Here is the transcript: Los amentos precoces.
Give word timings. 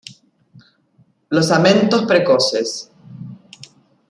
Los 1.29 1.51
amentos 1.51 2.05
precoces. 2.07 2.91